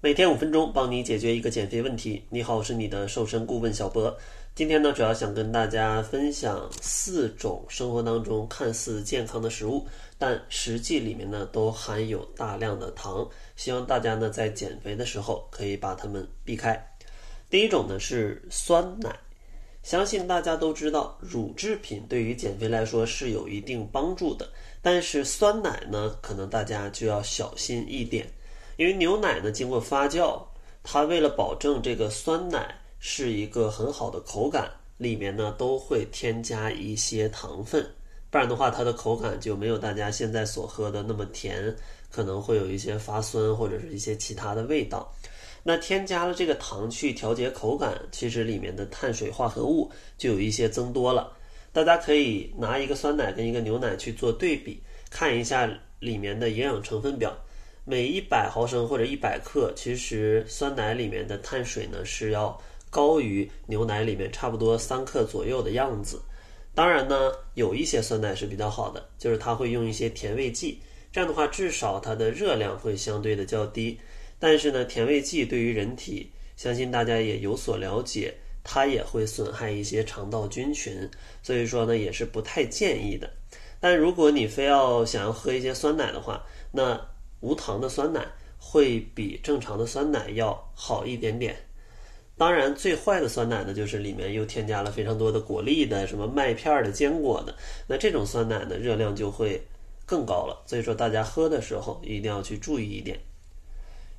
[0.00, 2.22] 每天五分钟，帮你解决一个减肥问题。
[2.30, 4.16] 你好，我是你的瘦身顾问小博。
[4.54, 9.84] 今天呢，主要想跟大家分享四种生活当中看似健康的食物，
[10.16, 13.28] 但实际里面呢都含有大量的糖。
[13.56, 16.80] 希望大家呢在减肥的时候可以把它们避开。
[17.50, 19.18] 第一种呢是酸奶，
[19.82, 24.48] 相信大家都知道，乳制品对于减肥来说是有一定帮助的，
[24.80, 28.24] 但是酸奶呢，可能大家就要小心一点。
[28.78, 30.40] 因为牛奶呢经过发酵，
[30.84, 37.84] 它为了保证这个酸奶是一个很好的口感，里面呢都会添加一些糖分，
[38.30, 41.74] 不然的话它的口感就没有大家现在所喝的那么甜，
[42.08, 45.12] 可能会有一些发酸或者是一些其他的味道。
[45.64, 51.32] 那添加了这个糖去调节口感，其实里面的碳水化合物就有一些增多了。
[51.72, 57.36] 大家可以拿一个酸奶跟一个牛奶去做对比，看一下里面的营养成分表。
[57.90, 62.54] 每一百毫升或者一百克，其实酸奶里面的碳水呢是要
[62.90, 66.20] 高于牛奶里面差不多三克左右的样子。
[66.74, 70.78] 当然呢，有一些酸奶是比较好的，就是它会用一些甜味剂，
[71.10, 73.98] 这样的话至少它的热量会相对的较低。
[74.38, 81.08] 但是呢，甜味剂对于人体，相信大家也有所了解，它也会损害一些肠道菌群，
[81.42, 83.30] 所以说呢也是不太建议的。
[83.80, 87.00] 但如果你非要想要喝一些酸奶的话，那
[87.40, 88.26] 无糖的酸奶
[88.58, 91.56] 会比正常的酸奶要好一点点。
[92.36, 97.54] 当然，最坏的酸奶呢，就是里面又添加了非常多的果粒的、什么麦片的、坚果的。
[97.88, 99.60] 那这种酸奶呢，热量就会
[100.06, 100.62] 更高了。
[100.64, 103.18] 所以说，大家喝的时候一定要去注意一点。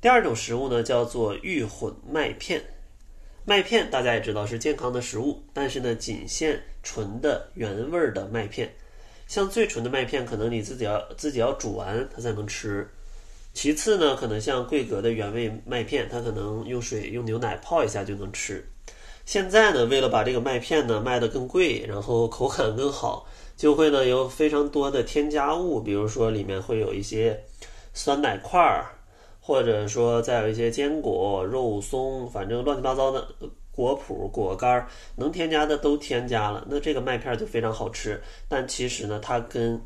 [0.00, 2.62] 第二种食物呢，叫做预混麦片。
[3.44, 8.74] 麦片大家也知道是健康的食物，但是呢，仅限纯的原味的麦片。
[9.28, 12.90] 像最纯的麦片，可能你自己要自己要煮完它才能吃。
[13.52, 18.64] 其次呢，可能像桂格的原味麦片，它可能用水用牛奶泡一下就能吃。
[19.26, 27.38] 现在呢，为了把这个麦片呢卖得更贵，然后口感更好，就会呢有非常多的添加物，比如说里面会有一些
[27.92, 28.86] 酸奶块儿，
[29.40, 33.28] 或者说再有一些坚果、肉松，反正乱七八糟的
[33.70, 36.66] 果脯、果干能添加的都添加了。
[36.68, 39.80] 那这个麦片就非常好吃，但其实呢，它跟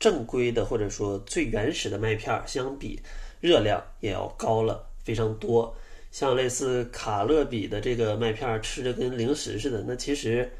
[0.00, 2.98] 正规的或者说最原始的麦片相比，
[3.40, 5.72] 热量也要高了非常多。
[6.10, 10.50] 像类似卡乐比的这个麦片，吃着跟零食似的，那其实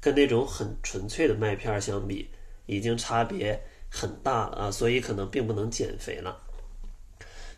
[0.00, 2.28] 跟那种很纯粹的麦片相比，
[2.66, 3.60] 已经差别
[3.90, 4.70] 很大了啊！
[4.70, 6.38] 所以可能并不能减肥了。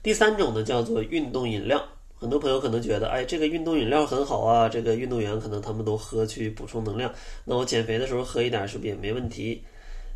[0.02, 1.86] 第三种呢，叫做运动饮料。
[2.16, 7.12] 很多朋友可能觉得，哎，这个运动饮料很好啊，这个运动员可能他们都喝去补充能量，
[7.44, 9.62] 那我减肥的时候喝一点是不是也没问题？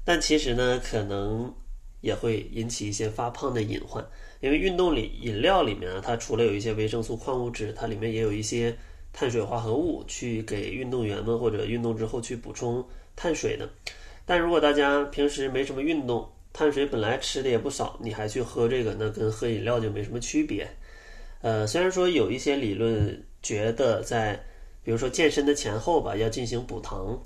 [0.09, 1.55] 但其实呢，可能
[2.01, 4.03] 也会引起一些发胖的隐患，
[4.41, 8.75] 因为运动里饮料里面啊，它除了有一些维生素、矿物质，它里面也有一些
[9.13, 12.83] 碳水化合物，去给运动员们或者运动之后去补充
[13.15, 13.69] 碳水的。
[14.25, 20.67] 但如果大家平时没什么运动，碳水本来吃的也不少，你还去喝这个，那跟喝饮料就没什么区别。
[21.43, 24.43] 呃，虽然说有一些理论觉得在，
[24.83, 27.23] 比如说健身的前后吧，要进行补糖。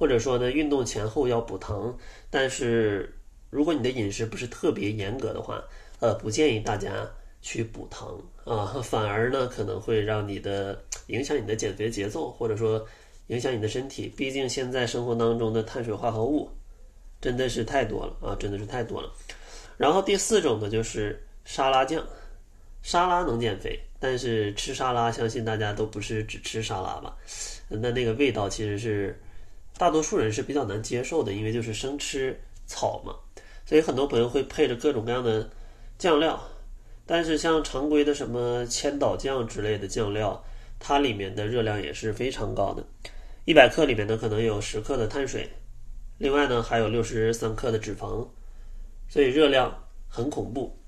[0.00, 1.94] 或者说呢，运动前后要补糖，
[2.30, 3.14] 但是
[3.50, 5.62] 如果你的饮食不是特别严格的话，
[5.98, 7.06] 呃，不建议大家
[7.42, 12.82] 去补糖啊，反而呢可能会让你的影响你的减肥节奏，或者说
[13.26, 14.10] 影响你的身体。
[14.16, 16.48] 毕竟现在生活当中的碳水化合物
[17.20, 19.12] 真的是太多了啊，真的是太多了。
[19.76, 22.02] 然后第四种呢就是沙拉酱，
[22.80, 27.14] 沙拉能减肥，但是吃沙拉相信大家都不是只吃沙拉吧？
[27.68, 29.14] 那那个味道其实是。
[29.80, 33.16] 大多数人是比较难接受的，因为就是生吃草嘛，
[33.64, 35.48] 所以很多朋友会配着各种各样的
[35.96, 36.38] 酱料。
[37.06, 40.44] 但是像常规的什么千岛酱之类的酱料，
[40.78, 42.84] 它里面的热量也是非常高的，
[43.46, 45.48] 一百克里面呢可能有十克的碳水，
[46.18, 48.28] 另外呢还有六十三克的脂肪，
[49.08, 49.74] 所以热量
[50.10, 50.78] 很恐怖。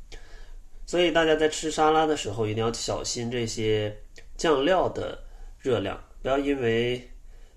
[0.85, 3.97] 所以大家在吃沙拉的时候一定要小心这些
[4.37, 5.19] 酱料的
[5.59, 7.09] 热量，不要因为。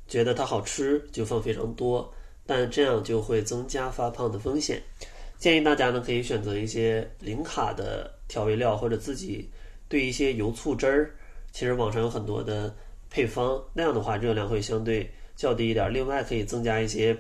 [0.08, 2.14] 觉得它好吃就放非常多，
[2.46, 4.82] 但这样就会增加发胖的风险。
[5.38, 9.50] 建议大家呢可以选择一些零卡的调味料，或者自己
[9.90, 11.16] 兑一些油醋汁儿。
[11.52, 12.74] 其实网上有很多的
[13.10, 15.94] 配方，那样的话热量会相对较低一点。
[15.94, 17.18] 另外可以增加一些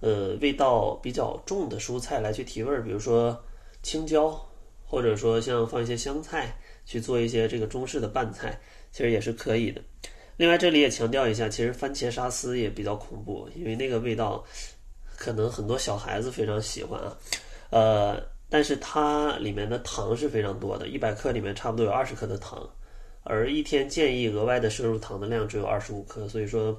[0.00, 3.38] 呃味道比较重的蔬菜来去提味儿，比如说
[3.82, 4.38] 青椒，
[4.84, 8.58] 或者说像放一些香菜去做一些这个中式的拌菜，
[8.92, 9.82] 其实也是可以的。
[10.40, 14.42] 另外，这里也强调一下，其实番茄沙司也比较恐怖，因为那个味道
[15.14, 17.14] 可能很多小孩子非常喜欢啊。
[17.68, 22.66] 呃，但是它里面的糖是非常多的，一百克里面差不多有二十克的糖，
[23.22, 26.74] 而一天建议额外的摄入糖的量只有二十五克，所以说，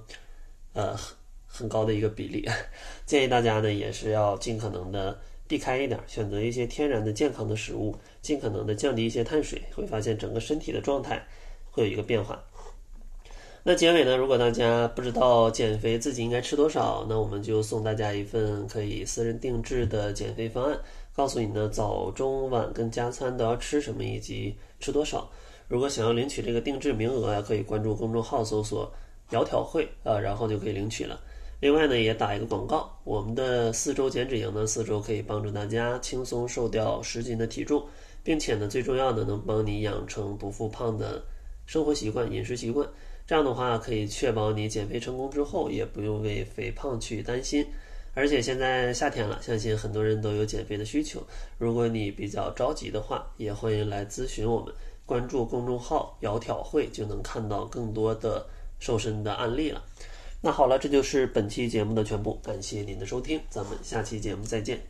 [0.73, 0.97] 呃，
[1.45, 2.43] 很高的一个比例。
[3.05, 5.15] 建议大家呢也是要尽可能的
[5.47, 11.23] 避开一点，选择一些天然的健康的食物，尽可能的降低一些碳水，会发现整个身体的状态
[11.69, 12.43] 会有一个变化。
[13.63, 14.17] 那结尾呢？
[14.17, 20.75] 如果大家不知道减肥自己应该吃多少，那我们就送大家一份可以私人定制的减肥方案，
[21.15, 25.29] 告诉你呢早中晚跟加餐都要吃什么以及吃多少。
[25.67, 28.91] 如果想要领取这个定制名额啊，可以关注公众号搜索
[29.29, 31.19] “窈窕会”啊，然后就可以领取了。
[31.59, 37.85] 另外呢，也打一个广告，我们的四周减脂营呢，四周可以帮助大家轻松瘦掉十斤的体重，
[38.23, 41.23] 并且呢，最重要的能帮你养成不复胖的
[41.71, 42.85] 生活习惯、饮食习惯。
[43.25, 47.65] 这样的话，可以确保你减肥成功之后，也不用为肥胖去担心。
[48.13, 51.23] 而且现在夏天了，相信很多人都有减肥的需求。
[51.57, 54.73] 如果你比较着急的话，也欢迎来咨询我们。
[55.05, 58.45] 关注公众号“窈窕会”，就能看到更多的
[58.77, 59.81] 瘦身的案例了。
[60.41, 64.81] 那好了，这就是本期节目的全部，感谢您的收听，咱们下期节目再见。